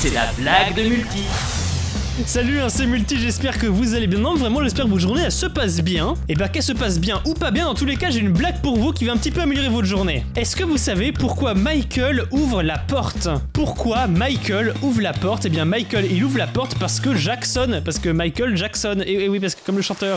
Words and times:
c'est 0.00 0.14
la 0.14 0.32
blague 0.38 0.74
de 0.74 0.88
Multi. 0.88 1.24
Salut, 2.24 2.58
hein, 2.58 2.70
c'est 2.70 2.86
Multi, 2.86 3.18
j'espère 3.20 3.58
que 3.58 3.66
vous 3.66 3.94
allez 3.94 4.06
bien. 4.06 4.18
Non, 4.18 4.34
vraiment, 4.34 4.62
j'espère 4.62 4.86
que 4.86 4.90
votre 4.90 5.02
journée 5.02 5.24
elle 5.26 5.30
se 5.30 5.44
passe 5.44 5.82
bien. 5.82 6.14
Et 6.26 6.34
bah, 6.34 6.48
qu'elle 6.48 6.62
se 6.62 6.72
passe 6.72 6.98
bien 6.98 7.20
ou 7.26 7.34
pas 7.34 7.50
bien, 7.50 7.66
dans 7.66 7.74
tous 7.74 7.84
les 7.84 7.96
cas, 7.96 8.08
j'ai 8.08 8.20
une 8.20 8.32
blague 8.32 8.62
pour 8.62 8.78
vous 8.78 8.92
qui 8.92 9.04
va 9.04 9.12
un 9.12 9.18
petit 9.18 9.30
peu 9.30 9.42
améliorer 9.42 9.68
votre 9.68 9.86
journée. 9.86 10.24
Est-ce 10.36 10.56
que 10.56 10.64
vous 10.64 10.78
savez 10.78 11.12
pourquoi 11.12 11.52
Michael 11.52 12.24
ouvre 12.30 12.62
la 12.62 12.78
porte? 12.78 13.28
Pourquoi 13.52 14.06
Michael 14.06 14.72
ouvre 14.80 15.02
la 15.02 15.12
porte? 15.12 15.44
Eh 15.44 15.50
bien, 15.50 15.66
Michael, 15.66 16.06
il 16.10 16.24
ouvre 16.24 16.38
la 16.38 16.46
porte 16.46 16.78
parce 16.78 16.98
que 16.98 17.14
Jackson. 17.14 17.82
Parce 17.84 17.98
que 17.98 18.08
Michael 18.08 18.56
Jackson. 18.56 19.02
Et, 19.04 19.24
et 19.24 19.28
oui, 19.28 19.38
parce 19.38 19.54
que 19.54 19.60
comme 19.66 19.76
le 19.76 19.82
chanteur. 19.82 20.16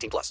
18 0.00 0.10
plus. 0.10 0.28